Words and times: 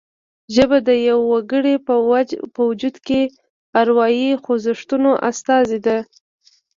ژبه 0.55 0.77
د 0.87 0.89
یوه 1.07 1.25
وګړي 1.33 1.75
په 2.55 2.61
وجود 2.67 2.95
کې 3.07 3.21
د 3.29 3.31
اروايي 3.79 4.31
خوځښتونو 4.43 5.11
استازې 5.29 5.79
ده 5.85 5.97